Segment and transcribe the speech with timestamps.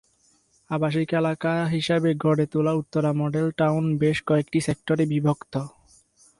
[0.69, 5.53] আবাসিক এলাকা হিসাবে গড়ে তোলা উত্তরা মডেল টাউন বেশ কয়েকটি সেক্টরে বিভক্ত।